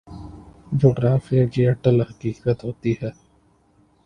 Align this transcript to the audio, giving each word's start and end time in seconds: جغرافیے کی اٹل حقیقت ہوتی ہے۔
جغرافیے 0.71 1.45
کی 1.47 1.67
اٹل 1.67 2.01
حقیقت 2.01 2.63
ہوتی 2.63 2.93
ہے۔ 3.01 3.09